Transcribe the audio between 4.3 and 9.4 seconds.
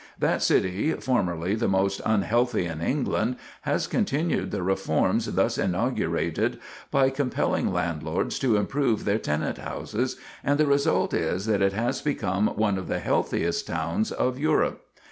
the reforms thus inaugurated by compelling landlords to improve their